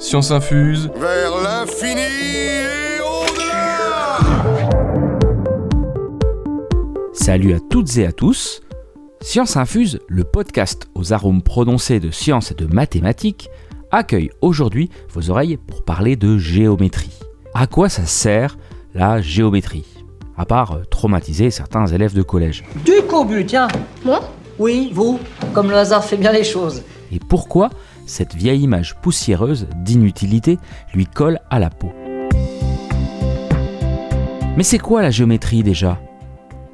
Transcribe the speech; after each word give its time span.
Science 0.00 0.30
infuse. 0.30 0.90
Vers 0.96 1.30
l'infini 1.42 2.00
et 2.00 3.00
au-delà 3.02 4.18
Salut 7.12 7.52
à 7.52 7.60
toutes 7.60 7.98
et 7.98 8.06
à 8.06 8.12
tous. 8.12 8.62
Science 9.20 9.58
infuse, 9.58 9.98
le 10.08 10.24
podcast 10.24 10.88
aux 10.94 11.12
arômes 11.12 11.42
prononcés 11.42 12.00
de 12.00 12.10
science 12.10 12.50
et 12.50 12.54
de 12.54 12.64
mathématiques, 12.64 13.50
accueille 13.90 14.30
aujourd'hui 14.40 14.88
vos 15.12 15.28
oreilles 15.28 15.58
pour 15.58 15.84
parler 15.84 16.16
de 16.16 16.38
géométrie. 16.38 17.18
À 17.52 17.66
quoi 17.66 17.90
ça 17.90 18.06
sert 18.06 18.56
la 18.94 19.20
géométrie? 19.20 19.84
À 20.34 20.46
part 20.46 20.72
euh, 20.72 20.84
traumatiser 20.90 21.50
certains 21.50 21.86
élèves 21.86 22.14
de 22.14 22.22
collège. 22.22 22.64
Du 22.86 23.02
cobu, 23.06 23.44
tiens. 23.44 23.68
Moi? 24.02 24.20
Oui, 24.58 24.92
vous. 24.94 25.20
Comme 25.52 25.68
le 25.68 25.76
hasard 25.76 26.02
fait 26.02 26.16
bien 26.16 26.32
les 26.32 26.44
choses. 26.44 26.84
Et 27.12 27.18
pourquoi 27.18 27.68
cette 28.10 28.34
vieille 28.34 28.62
image 28.62 28.96
poussiéreuse 28.96 29.68
d'inutilité 29.76 30.58
lui 30.92 31.06
colle 31.06 31.38
à 31.48 31.58
la 31.58 31.70
peau. 31.70 31.92
Mais 34.56 34.64
c'est 34.64 34.78
quoi 34.78 35.00
la 35.00 35.10
géométrie 35.10 35.62
déjà? 35.62 36.00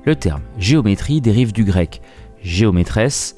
Le 0.05 0.17
terme 0.17 0.43
géométrie 0.59 1.21
dérive 1.21 1.53
du 1.53 1.65
grec 1.65 2.01
géométresse, 2.43 3.35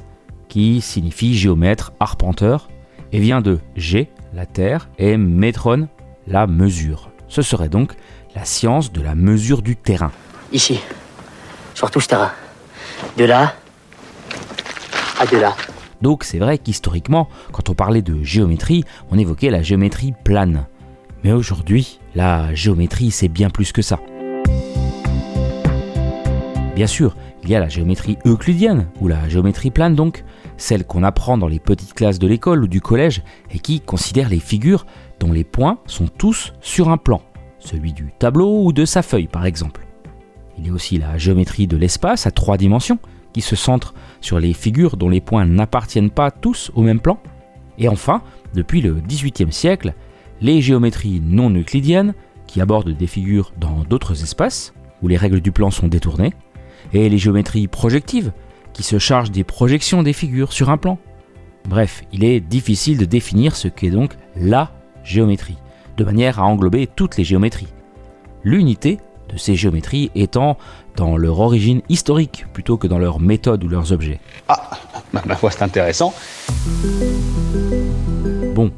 qui 0.48 0.80
signifie 0.80 1.36
géomètre, 1.36 1.92
arpenteur, 1.98 2.68
et 3.12 3.20
vient 3.20 3.40
de 3.40 3.58
gé, 3.76 4.10
la 4.32 4.46
terre, 4.46 4.88
et 4.98 5.16
métron, 5.16 5.88
la 6.26 6.46
mesure. 6.46 7.10
Ce 7.26 7.42
serait 7.42 7.68
donc 7.68 7.94
la 8.34 8.44
science 8.44 8.92
de 8.92 9.02
la 9.02 9.14
mesure 9.14 9.62
du 9.62 9.76
terrain. 9.76 10.12
Ici, 10.52 10.80
sur 11.74 11.90
tout 11.90 12.00
ce 12.00 12.08
terrain. 12.08 12.32
De 13.16 13.24
là 13.24 13.54
à 15.20 15.26
de 15.26 15.36
là. 15.36 15.56
Donc 16.02 16.24
c'est 16.24 16.38
vrai 16.38 16.58
qu'historiquement, 16.58 17.28
quand 17.52 17.70
on 17.70 17.74
parlait 17.74 18.02
de 18.02 18.22
géométrie, 18.22 18.84
on 19.10 19.18
évoquait 19.18 19.50
la 19.50 19.62
géométrie 19.62 20.14
plane. 20.24 20.66
Mais 21.24 21.32
aujourd'hui, 21.32 21.98
la 22.14 22.54
géométrie, 22.54 23.10
c'est 23.10 23.28
bien 23.28 23.50
plus 23.50 23.72
que 23.72 23.82
ça. 23.82 23.98
Bien 26.76 26.86
sûr, 26.86 27.16
il 27.42 27.50
y 27.50 27.56
a 27.56 27.60
la 27.60 27.68
géométrie 27.68 28.18
euclidienne, 28.24 28.86
ou 29.00 29.08
la 29.08 29.28
géométrie 29.28 29.72
plane 29.72 29.96
donc, 29.96 30.24
celle 30.56 30.84
qu'on 30.84 31.02
apprend 31.02 31.36
dans 31.36 31.48
les 31.48 31.58
petites 31.58 31.94
classes 31.94 32.20
de 32.20 32.28
l'école 32.28 32.62
ou 32.62 32.68
du 32.68 32.80
collège, 32.80 33.22
et 33.50 33.58
qui 33.58 33.80
considère 33.80 34.28
les 34.28 34.38
figures 34.38 34.86
dont 35.18 35.32
les 35.32 35.44
points 35.44 35.78
sont 35.86 36.06
tous 36.06 36.52
sur 36.60 36.88
un 36.88 36.96
plan, 36.96 37.20
celui 37.58 37.92
du 37.92 38.12
tableau 38.16 38.62
ou 38.64 38.72
de 38.72 38.84
sa 38.84 39.02
feuille 39.02 39.26
par 39.26 39.44
exemple. 39.44 39.86
Il 40.56 40.66
y 40.66 40.70
a 40.70 40.72
aussi 40.72 40.98
la 40.98 41.18
géométrie 41.18 41.66
de 41.66 41.76
l'espace 41.76 42.26
à 42.26 42.30
trois 42.30 42.56
dimensions, 42.56 42.98
qui 43.32 43.40
se 43.40 43.56
centre 43.56 43.94
sur 44.20 44.38
les 44.38 44.52
figures 44.52 44.96
dont 44.96 45.08
les 45.08 45.20
points 45.20 45.46
n'appartiennent 45.46 46.10
pas 46.10 46.30
tous 46.30 46.70
au 46.74 46.82
même 46.82 47.00
plan. 47.00 47.18
Et 47.78 47.88
enfin, 47.88 48.22
depuis 48.54 48.80
le 48.80 48.94
XVIIIe 48.94 49.52
siècle, 49.52 49.94
les 50.40 50.60
géométries 50.60 51.20
non 51.24 51.50
euclidiennes, 51.50 52.14
qui 52.46 52.60
abordent 52.60 52.96
des 52.96 53.06
figures 53.06 53.52
dans 53.58 53.84
d'autres 53.88 54.22
espaces, 54.22 54.72
où 55.02 55.08
les 55.08 55.16
règles 55.16 55.40
du 55.40 55.52
plan 55.52 55.70
sont 55.70 55.88
détournées, 55.88 56.32
et 56.92 57.08
les 57.08 57.18
géométries 57.18 57.68
projectives, 57.68 58.32
qui 58.72 58.82
se 58.82 58.98
chargent 58.98 59.30
des 59.30 59.44
projections 59.44 60.02
des 60.02 60.12
figures 60.12 60.52
sur 60.52 60.70
un 60.70 60.76
plan. 60.76 60.98
Bref, 61.68 62.02
il 62.12 62.24
est 62.24 62.40
difficile 62.40 62.96
de 62.96 63.04
définir 63.04 63.56
ce 63.56 63.68
qu'est 63.68 63.90
donc 63.90 64.16
la 64.36 64.72
géométrie, 65.04 65.58
de 65.96 66.04
manière 66.04 66.38
à 66.38 66.44
englober 66.44 66.86
toutes 66.86 67.16
les 67.16 67.24
géométries. 67.24 67.68
L'unité 68.44 68.98
de 69.32 69.36
ces 69.36 69.54
géométries 69.54 70.10
étant 70.14 70.56
dans 70.96 71.16
leur 71.16 71.40
origine 71.40 71.82
historique 71.88 72.46
plutôt 72.52 72.76
que 72.76 72.86
dans 72.86 72.98
leur 72.98 73.20
méthode 73.20 73.62
ou 73.64 73.68
leurs 73.68 73.92
objets. 73.92 74.20
Ah, 74.48 74.70
ma 75.12 75.36
foi, 75.36 75.50
c'est 75.50 75.62
intéressant. 75.62 76.14
Bon, 78.54 78.70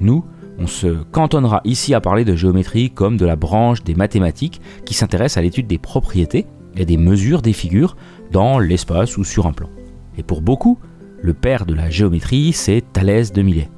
nous, 0.00 0.24
on 0.58 0.66
se 0.66 1.02
cantonnera 1.10 1.60
ici 1.64 1.94
à 1.94 2.00
parler 2.00 2.24
de 2.24 2.36
géométrie 2.36 2.90
comme 2.90 3.16
de 3.16 3.26
la 3.26 3.36
branche 3.36 3.82
des 3.82 3.94
mathématiques 3.94 4.60
qui 4.84 4.94
s'intéresse 4.94 5.36
à 5.36 5.42
l'étude 5.42 5.66
des 5.66 5.78
propriétés 5.78 6.46
et 6.76 6.84
des 6.84 6.96
mesures 6.96 7.42
des 7.42 7.52
figures 7.52 7.96
dans 8.30 8.58
l'espace 8.58 9.16
ou 9.16 9.24
sur 9.24 9.46
un 9.46 9.52
plan. 9.52 9.68
Et 10.16 10.22
pour 10.22 10.42
beaucoup, 10.42 10.78
le 11.20 11.34
père 11.34 11.66
de 11.66 11.74
la 11.74 11.90
géométrie, 11.90 12.52
c'est 12.52 12.84
Thalès 12.92 13.32
de 13.32 13.42
Milet. 13.42 13.68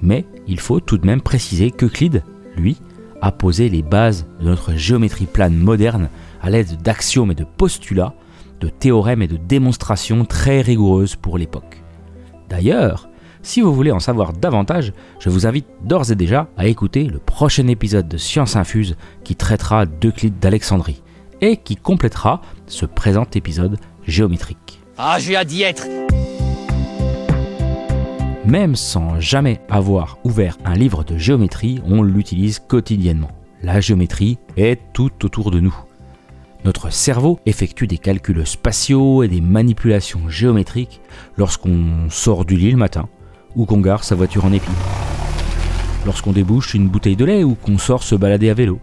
Mais 0.00 0.24
il 0.46 0.60
faut 0.60 0.80
tout 0.80 0.98
de 0.98 1.06
même 1.06 1.20
préciser 1.20 1.70
qu'Euclide, 1.70 2.22
lui, 2.56 2.78
a 3.20 3.32
posé 3.32 3.68
les 3.68 3.82
bases 3.82 4.26
de 4.40 4.46
notre 4.46 4.74
géométrie 4.74 5.26
plane 5.26 5.56
moderne 5.56 6.08
à 6.40 6.50
l'aide 6.50 6.80
d'axiomes 6.82 7.32
et 7.32 7.34
de 7.34 7.44
postulats, 7.44 8.14
de 8.60 8.68
théorèmes 8.68 9.22
et 9.22 9.28
de 9.28 9.36
démonstrations 9.36 10.24
très 10.24 10.60
rigoureuses 10.60 11.16
pour 11.16 11.38
l'époque. 11.38 11.82
D'ailleurs, 12.48 13.08
si 13.42 13.60
vous 13.60 13.72
voulez 13.72 13.92
en 13.92 14.00
savoir 14.00 14.32
davantage, 14.32 14.92
je 15.20 15.30
vous 15.30 15.46
invite 15.46 15.66
d'ores 15.84 16.10
et 16.10 16.16
déjà 16.16 16.48
à 16.56 16.66
écouter 16.66 17.04
le 17.04 17.18
prochain 17.18 17.68
épisode 17.68 18.08
de 18.08 18.16
Science 18.16 18.56
Infuse 18.56 18.96
qui 19.22 19.36
traitera 19.36 19.86
d'Euclide 19.86 20.38
d'Alexandrie 20.38 21.02
et 21.40 21.56
qui 21.56 21.76
complétera 21.76 22.40
ce 22.66 22.86
présent 22.86 23.26
épisode 23.34 23.78
géométrique. 24.06 24.80
Ah, 24.98 25.18
j'ai 25.20 25.36
hâte 25.36 25.48
d'y 25.48 25.62
être 25.62 25.86
Même 28.46 28.76
sans 28.76 29.18
jamais 29.18 29.60
avoir 29.68 30.18
ouvert 30.22 30.56
un 30.64 30.74
livre 30.74 31.02
de 31.02 31.18
géométrie, 31.18 31.80
on 31.84 32.04
l'utilise 32.04 32.60
quotidiennement. 32.60 33.32
La 33.60 33.80
géométrie 33.80 34.38
est 34.56 34.80
tout 34.92 35.10
autour 35.24 35.50
de 35.50 35.58
nous. 35.58 35.76
Notre 36.64 36.90
cerveau 36.90 37.40
effectue 37.44 37.88
des 37.88 37.98
calculs 37.98 38.46
spatiaux 38.46 39.24
et 39.24 39.28
des 39.28 39.40
manipulations 39.40 40.28
géométriques 40.28 41.00
lorsqu'on 41.36 42.08
sort 42.08 42.44
du 42.44 42.56
lit 42.56 42.70
le 42.70 42.76
matin 42.76 43.08
ou 43.56 43.66
qu'on 43.66 43.80
gare 43.80 44.04
sa 44.04 44.14
voiture 44.14 44.44
en 44.44 44.52
épi. 44.52 44.70
Lorsqu'on 46.04 46.32
débouche 46.32 46.74
une 46.74 46.88
bouteille 46.88 47.16
de 47.16 47.24
lait 47.24 47.42
ou 47.42 47.56
qu'on 47.56 47.78
sort 47.78 48.04
se 48.04 48.14
balader 48.14 48.48
à 48.48 48.54
vélo. 48.54 48.78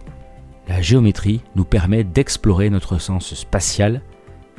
La 0.68 0.82
géométrie 0.82 1.40
nous 1.56 1.64
permet 1.64 2.04
d'explorer 2.04 2.68
notre 2.68 2.98
sens 2.98 3.32
spatial 3.32 4.02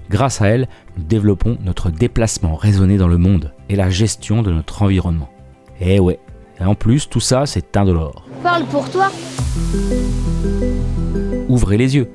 Grâce 0.09 0.41
à 0.41 0.47
elle, 0.47 0.67
nous 0.97 1.03
développons 1.03 1.59
notre 1.63 1.91
déplacement 1.91 2.55
raisonné 2.55 2.97
dans 2.97 3.07
le 3.07 3.17
monde 3.17 3.54
et 3.69 3.75
la 3.75 3.89
gestion 3.89 4.41
de 4.41 4.51
notre 4.51 4.81
environnement. 4.81 5.29
Et 5.79 5.95
eh 5.95 5.99
ouais, 5.99 6.19
et 6.59 6.63
en 6.63 6.75
plus, 6.75 7.09
tout 7.09 7.19
ça, 7.19 7.45
c'est 7.45 7.75
indolore. 7.75 8.25
Parle 8.41 8.65
pour 8.65 8.89
toi. 8.89 9.11
Ouvrez 11.49 11.77
les 11.77 11.95
yeux. 11.95 12.09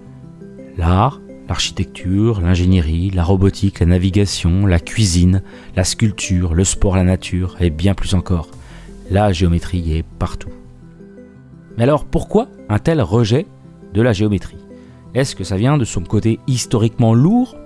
L'art, 0.77 1.21
l'architecture, 1.49 2.41
l'ingénierie, 2.41 3.11
la 3.11 3.25
robotique, 3.25 3.81
la 3.81 3.87
navigation, 3.87 4.66
la 4.66 4.78
cuisine, 4.78 5.43
la 5.77 5.84
sculpture, 5.84 6.55
le 6.55 6.65
sport, 6.65 6.97
la 6.97 7.05
nature 7.05 7.56
et 7.61 7.71
bien 7.71 7.94
plus 7.94 8.15
encore. 8.15 8.49
La 9.11 9.32
géométrie 9.32 9.97
est 9.97 10.05
partout. 10.19 10.50
Mais 11.77 11.82
alors 11.82 12.05
pourquoi 12.05 12.49
un 12.69 12.78
tel 12.78 13.03
rejet 13.03 13.47
de 13.93 14.00
la 14.00 14.12
géométrie? 14.12 14.56
Est-ce 15.15 15.34
que 15.34 15.44
ça 15.44 15.56
vient 15.56 15.77
de 15.77 15.84
son 15.84 16.03
côté 16.03 16.38
historiquement 16.47 17.15
lourd 17.15 17.56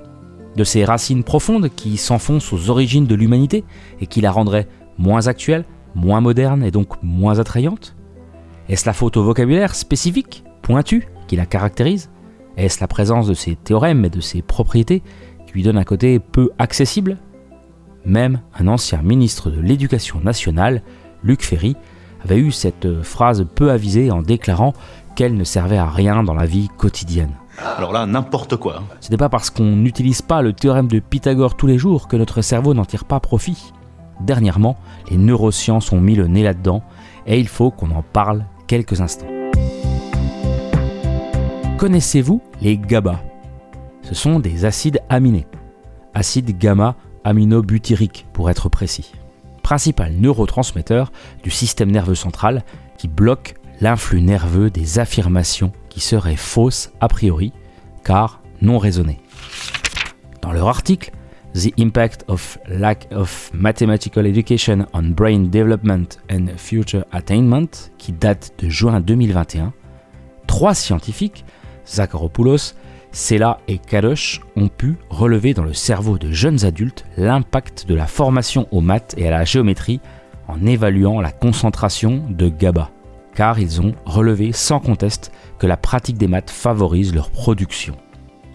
de 0.57 0.65
ses 0.65 0.85
racines 0.85 1.25
profondes 1.25 1.69
qui 1.75 1.97
s'enfoncent 1.97 2.53
aux 2.53 2.71
origines 2.71 3.07
de 3.07 3.15
l'humanité 3.15 3.65
et 4.01 4.07
qui 4.07 4.21
la 4.21 4.31
rendraient 4.31 4.69
moins 4.99 5.27
actuelle, 5.27 5.65
moins 5.95 6.21
moderne 6.21 6.63
et 6.63 6.71
donc 6.71 7.03
moins 7.03 7.39
attrayante? 7.39 7.97
Est-ce 8.69 8.87
la 8.87 8.93
faute 8.93 9.17
au 9.17 9.25
vocabulaire 9.25 9.75
spécifique, 9.75 10.45
pointu, 10.63 11.09
qui 11.27 11.37
la 11.37 11.47
caractérise? 11.47 12.11
Est-ce 12.57 12.81
la 12.81 12.89
présence 12.89 13.27
de 13.27 13.35
ses 13.35 13.57
théorèmes 13.57 14.05
et 14.05 14.11
de 14.11 14.21
ses 14.21 14.43
propriétés 14.43 15.03
qui 15.47 15.55
lui 15.55 15.63
donne 15.63 15.79
un 15.79 15.85
côté 15.85 16.19
peu 16.19 16.51
accessible? 16.59 17.19
Même 18.05 18.41
un 18.59 18.69
ancien 18.69 19.03
ministre 19.03 19.51
de 19.51 19.61
l'Éducation 19.61 20.21
nationale, 20.21 20.83
Luc 21.23 21.43
Ferry, 21.43 21.77
avait 22.23 22.39
eu 22.39 22.53
cette 22.53 23.03
phrase 23.03 23.47
peu 23.55 23.71
avisée 23.71 24.11
en 24.11 24.23
déclarant 24.23 24.73
qu'elle 25.15 25.37
ne 25.37 25.45
servait 25.45 25.79
à 25.79 25.89
rien 25.89 26.23
dans 26.23 26.35
la 26.35 26.47
vie 26.47 26.69
quotidienne. 26.77 27.33
Alors 27.59 27.93
là, 27.93 28.07
n'importe 28.07 28.57
quoi. 28.57 28.83
Ce 29.01 29.11
n'est 29.11 29.17
pas 29.17 29.29
parce 29.29 29.51
qu'on 29.51 29.77
n'utilise 29.77 30.23
pas 30.23 30.43
le 30.43 30.53
théorème 30.53 30.89
de 30.89 30.99
Pythagore 30.99 31.57
tous 31.57 31.67
les 31.67 31.79
jours 31.79 32.09
que 32.09 32.17
notre 32.17 32.43
cerveau 32.43 32.75
n'en 32.75 32.85
tire 32.85 33.05
pas 33.05 33.21
profit. 33.21 33.73
Dernièrement, 34.21 34.77
les 35.11 35.17
neurosciences 35.17 35.93
ont 35.93 36.01
mis 36.01 36.15
le 36.15 36.27
nez 36.27 36.43
là-dedans 36.43 36.83
et 37.27 37.39
il 37.39 37.49
faut 37.49 37.71
qu'on 37.71 37.91
en 37.91 38.03
parle 38.03 38.45
quelques 38.67 39.01
instants. 39.01 39.27
Connaissez-vous 41.79 42.41
les 42.61 42.79
GABA? 42.79 43.21
Ce 44.03 44.15
sont 44.15 44.39
des 44.39 44.65
acides 44.65 45.01
aminés. 45.09 45.47
Acide 46.15 46.57
gamma 46.59 46.97
aminobutyrique 47.25 48.27
pour 48.33 48.51
être 48.51 48.69
précis. 48.69 49.13
Principal 49.63 50.13
neurotransmetteur 50.15 51.11
du 51.43 51.51
système 51.51 51.91
nerveux 51.91 52.15
central 52.15 52.63
qui 52.99 53.09
bloque 53.09 53.55
l'influx 53.85 54.23
nerveux 54.23 54.71
des 54.71 54.99
affirmations 54.99 55.71
qui 55.91 56.01
seraient 56.01 56.37
fausses 56.37 56.91
a 57.01 57.09
priori, 57.09 57.53
car 58.03 58.41
non 58.63 58.79
raisonnées. 58.79 59.21
Dans 60.41 60.53
leur 60.53 60.69
article, 60.69 61.11
The 61.53 61.71
Impact 61.79 62.25
of 62.29 62.59
Lack 62.67 63.09
of 63.11 63.51
Mathematical 63.53 64.27
Education 64.27 64.87
on 64.95 65.03
Brain 65.03 65.51
Development 65.51 66.19
and 66.33 66.47
Future 66.57 67.05
Attainment, 67.13 67.91
qui 67.99 68.13
date 68.13 68.55
de 68.59 68.71
juin 68.71 69.01
2021, 69.01 69.75
trois 70.47 70.73
scientifiques, 70.73 71.45
Zakharopoulos, 71.87 72.73
Sela 73.13 73.59
et 73.69 73.77
Kadosh, 73.77 74.41
ont 74.57 74.69
pu 74.69 74.97
relever 75.11 75.53
dans 75.53 75.63
le 75.63 75.75
cerveau 75.75 76.17
de 76.17 76.33
jeunes 76.33 76.65
adultes 76.65 77.05
l'impact 77.19 77.87
de 77.87 77.95
la 77.95 78.07
formation 78.07 78.67
aux 78.71 78.81
maths 78.81 79.15
et 79.19 79.29
à 79.29 79.31
la 79.31 79.45
géométrie 79.45 80.01
en 80.49 80.65
évaluant 80.65 81.21
la 81.21 81.33
concentration 81.33 82.25
de 82.31 82.49
GABA, 82.49 82.91
car 83.35 83.59
ils 83.59 83.81
ont 83.81 83.95
relevé 84.05 84.53
sans 84.53 84.81
conteste 84.81 85.33
que 85.59 85.67
la 85.67 85.77
pratique 85.77 86.19
des 86.19 86.29
maths 86.29 86.51
favorise 86.51 87.15
leur 87.15 87.31
production. 87.31 87.97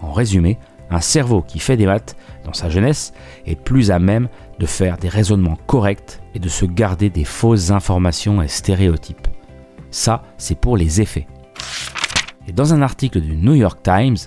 En 0.02 0.12
résumé, 0.12 0.58
un 0.90 1.02
cerveau 1.02 1.42
qui 1.42 1.60
fait 1.60 1.78
des 1.78 1.86
maths 1.86 2.16
dans 2.46 2.54
sa 2.54 2.70
jeunesse 2.70 3.14
est 3.46 3.60
plus 3.60 3.92
à 3.92 4.00
même 4.00 4.28
de 4.60 4.66
faire 4.66 4.98
des 4.98 5.10
raisonnements 5.10 5.58
corrects 5.68 6.22
et 6.34 6.40
de 6.40 6.50
se 6.50 6.66
garder 6.66 7.10
des 7.10 7.26
fausses 7.26 7.72
informations 7.72 8.42
et 8.42 8.48
stéréotypes. 8.48 9.28
Ça, 9.92 10.24
c'est 10.38 10.58
pour 10.58 10.78
les 10.78 11.02
effets. 11.02 11.28
Et 12.48 12.52
dans 12.52 12.74
un 12.74 12.82
article 12.82 13.22
du 13.22 13.36
New 13.36 13.54
York 13.54 13.80
Times, 13.84 14.18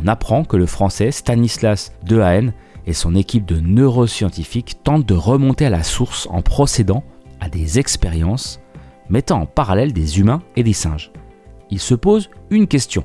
on 0.00 0.06
apprend 0.06 0.44
que 0.44 0.56
le 0.56 0.66
français 0.66 1.10
Stanislas 1.10 1.92
Dehaene 2.04 2.52
et 2.86 2.92
son 2.92 3.14
équipe 3.14 3.46
de 3.46 3.58
neuroscientifiques 3.58 4.78
tentent 4.84 5.06
de 5.06 5.14
remonter 5.14 5.66
à 5.66 5.70
la 5.70 5.82
source 5.82 6.28
en 6.30 6.42
procédant 6.42 7.02
à 7.40 7.48
des 7.48 7.78
expériences 7.78 8.60
mettant 9.08 9.42
en 9.42 9.46
parallèle 9.46 9.92
des 9.92 10.20
humains 10.20 10.42
et 10.56 10.62
des 10.62 10.72
singes. 10.72 11.12
Il 11.70 11.78
se 11.80 11.94
pose 11.94 12.30
une 12.50 12.66
question. 12.66 13.04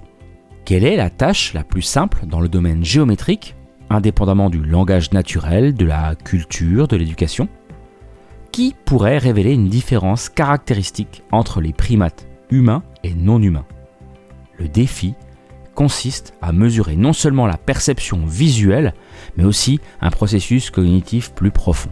Quelle 0.66 0.86
est 0.86 0.96
la 0.96 1.10
tâche 1.10 1.54
la 1.54 1.63
plus 1.63 1.81
simple 1.81 2.25
dans 2.28 2.40
le 2.40 2.50
domaine 2.50 2.84
géométrique, 2.84 3.56
indépendamment 3.90 4.50
du 4.50 4.63
langage 4.63 5.12
naturel, 5.12 5.74
de 5.74 5.86
la 5.86 6.16
culture, 6.16 6.88
de 6.88 6.96
l'éducation? 6.96 7.48
Qui 8.51 8.75
pourrait 8.86 9.18
révéler 9.18 9.54
une 9.54 9.69
différence 9.69 10.30
caractéristique 10.30 11.24
entre 11.31 11.62
les 11.62 11.74
primates 11.74 12.28
humains 12.51 12.84
et 13.04 13.13
non 13.13 13.42
humains? 13.42 13.66
Le 14.57 14.68
défi 14.68 15.16
consiste 15.75 16.34
à 16.42 16.51
mesurer 16.51 16.98
non 16.98 17.13
seulement 17.13 17.48
la 17.48 17.57
perception 17.57 18.25
visuelle, 18.25 18.94
mais 19.38 19.46
aussi 19.46 19.80
un 20.01 20.10
processus 20.10 20.72
cognitif 20.72 21.31
plus 21.31 21.51
profond. 21.51 21.92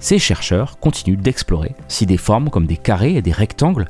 Ces 0.00 0.18
chercheurs 0.18 0.78
continuent 0.78 1.18
d'explorer 1.18 1.74
si 1.88 2.06
des 2.06 2.16
formes 2.16 2.50
comme 2.50 2.66
des 2.66 2.76
carrés 2.76 3.16
et 3.16 3.22
des 3.22 3.32
rectangles, 3.32 3.88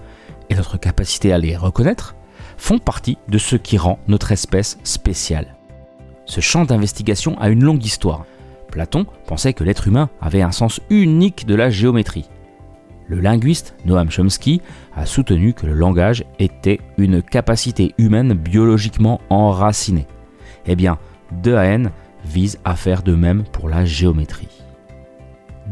et 0.50 0.54
notre 0.54 0.78
capacité 0.78 1.32
à 1.32 1.38
les 1.38 1.56
reconnaître, 1.56 2.16
font 2.56 2.78
partie 2.78 3.18
de 3.28 3.38
ce 3.38 3.56
qui 3.56 3.78
rend 3.78 3.98
notre 4.08 4.32
espèce 4.32 4.78
spéciale. 4.84 5.56
Ce 6.24 6.40
champ 6.40 6.64
d'investigation 6.64 7.38
a 7.40 7.48
une 7.48 7.64
longue 7.64 7.84
histoire. 7.84 8.24
Platon 8.70 9.06
pensait 9.26 9.52
que 9.52 9.64
l'être 9.64 9.88
humain 9.88 10.10
avait 10.20 10.42
un 10.42 10.52
sens 10.52 10.80
unique 10.90 11.46
de 11.46 11.54
la 11.54 11.70
géométrie. 11.70 12.28
Le 13.06 13.20
linguiste 13.20 13.74
Noam 13.86 14.10
Chomsky 14.10 14.60
a 14.94 15.06
soutenu 15.06 15.54
que 15.54 15.66
le 15.66 15.72
langage 15.72 16.24
était 16.38 16.80
une 16.98 17.22
capacité 17.22 17.94
humaine 17.96 18.34
biologiquement 18.34 19.20
enracinée. 19.30 20.06
Eh 20.66 20.76
bien, 20.76 20.98
Dehaene 21.42 21.90
vise 22.24 22.58
à 22.64 22.76
faire 22.76 23.02
de 23.02 23.14
même 23.14 23.44
pour 23.44 23.70
la 23.70 23.86
géométrie. 23.86 24.57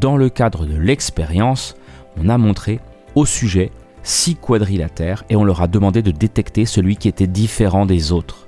Dans 0.00 0.19
le 0.19 0.28
cadre 0.28 0.66
de 0.66 0.76
l'expérience, 0.76 1.75
on 2.19 2.28
a 2.28 2.37
montré 2.37 2.81
au 3.14 3.25
sujet 3.25 3.70
six 4.02 4.37
quadrilatères 4.37 5.25
et 5.31 5.37
on 5.37 5.44
leur 5.44 5.62
a 5.62 5.69
demandé 5.69 6.02
de 6.02 6.10
détecter 6.10 6.66
celui 6.66 6.96
qui 6.96 7.08
était 7.08 7.26
différent 7.26 7.87
des 7.87 8.12
autres. 8.12 8.46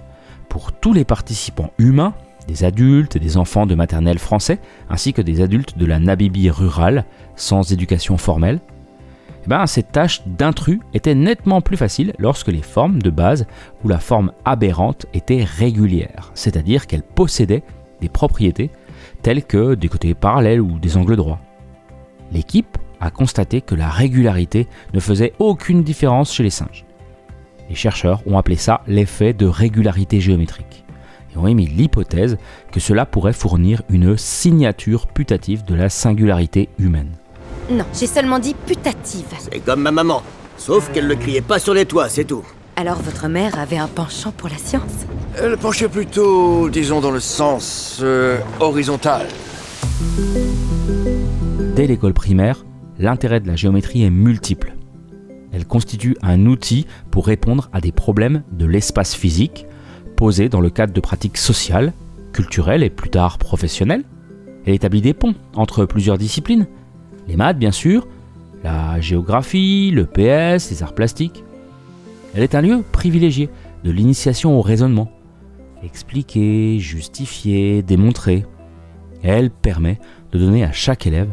Pour 0.50 0.72
tous 0.72 0.92
les 0.92 1.06
participants 1.06 1.72
humains, 1.78 2.12
des 2.46 2.64
adultes 2.64 3.16
et 3.16 3.20
des 3.20 3.38
enfants 3.38 3.64
de 3.64 3.74
maternelle 3.74 4.18
français, 4.18 4.58
ainsi 4.90 5.14
que 5.14 5.22
des 5.22 5.40
adultes 5.40 5.78
de 5.78 5.86
la 5.86 5.98
Namibie 5.98 6.50
rurale, 6.50 7.06
sans 7.34 7.72
éducation 7.72 8.18
formelle, 8.18 8.60
eh 9.44 9.48
ben, 9.48 9.66
cette 9.66 9.92
tâche 9.92 10.20
d'intrus 10.26 10.80
était 10.92 11.14
nettement 11.14 11.62
plus 11.62 11.78
facile 11.78 12.12
lorsque 12.18 12.48
les 12.48 12.62
formes 12.62 13.00
de 13.00 13.10
base 13.10 13.46
ou 13.84 13.88
la 13.88 13.98
forme 13.98 14.32
aberrante 14.44 15.06
étaient 15.14 15.44
régulières, 15.44 16.30
c'est-à-dire 16.34 16.86
qu'elles 16.86 17.02
possédaient 17.02 17.62
des 18.02 18.10
propriétés 18.10 18.70
telles 19.28 19.44
que 19.44 19.74
des 19.74 19.90
côtés 19.90 20.14
parallèles 20.14 20.62
ou 20.62 20.78
des 20.78 20.96
angles 20.96 21.14
droits. 21.14 21.38
L'équipe 22.32 22.78
a 22.98 23.10
constaté 23.10 23.60
que 23.60 23.74
la 23.74 23.90
régularité 23.90 24.66
ne 24.94 25.00
faisait 25.00 25.34
aucune 25.38 25.82
différence 25.82 26.32
chez 26.32 26.42
les 26.42 26.48
singes. 26.48 26.86
Les 27.68 27.74
chercheurs 27.74 28.22
ont 28.26 28.38
appelé 28.38 28.56
ça 28.56 28.80
l'effet 28.86 29.34
de 29.34 29.44
régularité 29.44 30.18
géométrique 30.18 30.82
et 31.30 31.36
ont 31.36 31.46
émis 31.46 31.66
l'hypothèse 31.66 32.38
que 32.72 32.80
cela 32.80 33.04
pourrait 33.04 33.34
fournir 33.34 33.82
une 33.90 34.16
signature 34.16 35.06
putative 35.06 35.62
de 35.66 35.74
la 35.74 35.90
singularité 35.90 36.70
humaine. 36.78 37.10
Non, 37.70 37.84
j'ai 37.92 38.06
seulement 38.06 38.38
dit 38.38 38.54
putative. 38.54 39.26
C'est 39.36 39.62
comme 39.62 39.82
ma 39.82 39.92
maman, 39.92 40.22
sauf 40.56 40.90
qu'elle 40.90 41.06
ne 41.06 41.14
criait 41.14 41.42
pas 41.42 41.58
sur 41.58 41.74
les 41.74 41.84
toits, 41.84 42.08
c'est 42.08 42.24
tout. 42.24 42.46
Alors 42.80 43.02
votre 43.02 43.26
mère 43.26 43.58
avait 43.58 43.76
un 43.76 43.88
penchant 43.88 44.30
pour 44.30 44.48
la 44.48 44.56
science 44.56 45.04
Elle 45.36 45.56
penchait 45.56 45.88
plutôt, 45.88 46.70
disons, 46.70 47.00
dans 47.00 47.10
le 47.10 47.18
sens 47.18 47.98
euh, 48.04 48.38
horizontal. 48.60 49.26
Dès 51.74 51.88
l'école 51.88 52.14
primaire, 52.14 52.64
l'intérêt 53.00 53.40
de 53.40 53.48
la 53.48 53.56
géométrie 53.56 54.04
est 54.04 54.10
multiple. 54.10 54.76
Elle 55.50 55.66
constitue 55.66 56.16
un 56.22 56.46
outil 56.46 56.86
pour 57.10 57.26
répondre 57.26 57.68
à 57.72 57.80
des 57.80 57.90
problèmes 57.90 58.44
de 58.52 58.64
l'espace 58.64 59.16
physique 59.16 59.66
posés 60.14 60.48
dans 60.48 60.60
le 60.60 60.70
cadre 60.70 60.92
de 60.92 61.00
pratiques 61.00 61.38
sociales, 61.38 61.92
culturelles 62.32 62.84
et 62.84 62.90
plus 62.90 63.10
tard 63.10 63.38
professionnelles. 63.38 64.04
Elle 64.66 64.74
établit 64.74 65.02
des 65.02 65.14
ponts 65.14 65.34
entre 65.56 65.84
plusieurs 65.84 66.16
disciplines. 66.16 66.68
Les 67.26 67.34
maths, 67.34 67.58
bien 67.58 67.72
sûr, 67.72 68.06
la 68.62 69.00
géographie, 69.00 69.90
le 69.90 70.06
PS, 70.06 70.70
les 70.70 70.84
arts 70.84 70.94
plastiques. 70.94 71.42
Elle 72.34 72.42
est 72.42 72.54
un 72.54 72.60
lieu 72.60 72.84
privilégié 72.92 73.48
de 73.84 73.90
l'initiation 73.90 74.58
au 74.58 74.62
raisonnement. 74.62 75.10
Expliquer, 75.82 76.78
justifier, 76.78 77.82
démontrer. 77.82 78.44
Elle 79.22 79.50
permet 79.50 79.98
de 80.32 80.38
donner 80.38 80.64
à 80.64 80.72
chaque 80.72 81.06
élève 81.06 81.30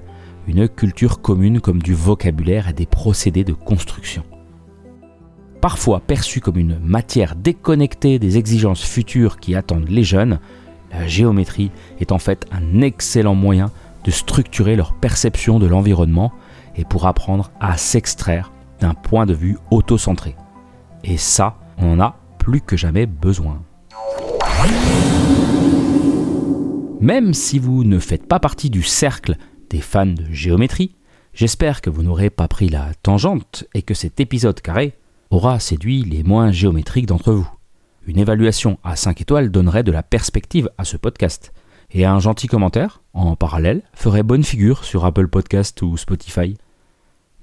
une 0.47 0.67
culture 0.67 1.21
commune 1.21 1.59
comme 1.59 1.81
du 1.81 1.93
vocabulaire 1.93 2.69
et 2.69 2.73
des 2.73 2.85
procédés 2.85 3.43
de 3.43 3.53
construction. 3.53 4.23
Parfois 5.61 5.99
perçue 5.99 6.41
comme 6.41 6.57
une 6.57 6.77
matière 6.79 7.35
déconnectée 7.35 8.19
des 8.19 8.37
exigences 8.37 8.83
futures 8.83 9.39
qui 9.39 9.55
attendent 9.55 9.89
les 9.89 10.03
jeunes, 10.03 10.39
la 10.91 11.07
géométrie 11.07 11.71
est 11.99 12.11
en 12.11 12.19
fait 12.19 12.45
un 12.51 12.81
excellent 12.81 13.35
moyen 13.35 13.71
de 14.03 14.11
structurer 14.11 14.75
leur 14.75 14.93
perception 14.93 15.59
de 15.59 15.65
l'environnement 15.65 16.31
et 16.75 16.85
pour 16.85 17.07
apprendre 17.07 17.51
à 17.59 17.77
s'extraire 17.77 18.51
d'un 18.79 18.93
point 18.93 19.25
de 19.25 19.33
vue 19.33 19.57
autocentré. 19.71 20.35
Et 21.07 21.17
ça, 21.17 21.59
on 21.77 21.93
en 21.93 21.99
a 21.99 22.17
plus 22.39 22.61
que 22.61 22.75
jamais 22.75 23.05
besoin. 23.05 23.61
Même 26.99 27.35
si 27.35 27.59
vous 27.59 27.83
ne 27.83 27.99
faites 27.99 28.27
pas 28.27 28.39
partie 28.39 28.71
du 28.71 28.81
cercle 28.81 29.37
des 29.69 29.81
fans 29.81 30.07
de 30.07 30.25
géométrie, 30.31 30.95
j'espère 31.33 31.81
que 31.81 31.91
vous 31.91 32.01
n'aurez 32.01 32.31
pas 32.31 32.47
pris 32.47 32.69
la 32.69 32.91
tangente 33.03 33.65
et 33.75 33.83
que 33.83 33.93
cet 33.93 34.19
épisode 34.19 34.59
carré 34.61 34.97
aura 35.29 35.59
séduit 35.59 36.01
les 36.01 36.23
moins 36.23 36.51
géométriques 36.51 37.05
d'entre 37.05 37.33
vous. 37.33 37.49
Une 38.07 38.17
évaluation 38.17 38.79
à 38.83 38.95
5 38.95 39.21
étoiles 39.21 39.51
donnerait 39.51 39.83
de 39.83 39.91
la 39.91 40.01
perspective 40.01 40.71
à 40.79 40.85
ce 40.85 40.97
podcast. 40.97 41.53
Et 41.91 42.05
un 42.05 42.19
gentil 42.19 42.47
commentaire, 42.47 43.03
en 43.13 43.35
parallèle, 43.35 43.83
ferait 43.93 44.23
bonne 44.23 44.43
figure 44.43 44.83
sur 44.83 45.05
Apple 45.05 45.27
Podcast 45.27 45.79
ou 45.83 45.97
Spotify. 45.97 46.55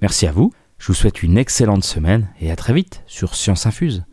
Merci 0.01 0.27
à 0.27 0.33
vous, 0.33 0.51
je 0.83 0.87
vous 0.89 0.93
souhaite 0.93 1.23
une 1.23 1.37
excellente 1.37 1.85
semaine 1.85 2.27
et 2.41 2.51
à 2.51 2.57
très 2.57 2.73
vite 2.73 3.03
sur 3.07 3.35
Science 3.35 3.65
Infuse. 3.65 4.03